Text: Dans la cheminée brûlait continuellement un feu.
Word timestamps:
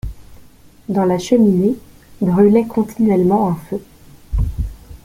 Dans 0.89 1.05
la 1.05 1.19
cheminée 1.19 1.75
brûlait 2.21 2.65
continuellement 2.65 3.49
un 3.49 3.55
feu. 3.69 3.83